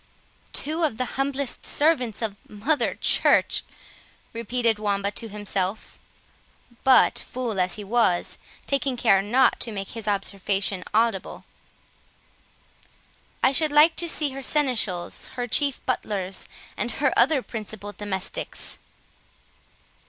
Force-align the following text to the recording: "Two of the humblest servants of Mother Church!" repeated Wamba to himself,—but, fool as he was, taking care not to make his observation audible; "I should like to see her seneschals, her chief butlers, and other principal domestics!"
"Two 0.51 0.83
of 0.83 0.97
the 0.97 1.05
humblest 1.13 1.63
servants 1.63 2.23
of 2.23 2.35
Mother 2.49 2.95
Church!" 2.95 3.63
repeated 4.33 4.79
Wamba 4.79 5.11
to 5.11 5.27
himself,—but, 5.29 7.19
fool 7.19 7.59
as 7.59 7.75
he 7.75 7.83
was, 7.83 8.39
taking 8.65 8.97
care 8.97 9.21
not 9.21 9.59
to 9.59 9.71
make 9.71 9.89
his 9.89 10.07
observation 10.07 10.83
audible; 10.91 11.45
"I 13.43 13.51
should 13.51 13.71
like 13.71 13.95
to 13.97 14.09
see 14.09 14.31
her 14.31 14.41
seneschals, 14.41 15.27
her 15.37 15.47
chief 15.47 15.85
butlers, 15.85 16.47
and 16.75 16.91
other 17.15 17.43
principal 17.43 17.91
domestics!" 17.91 18.79